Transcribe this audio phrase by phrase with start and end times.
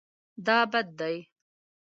[0.45, 1.15] دا بد دی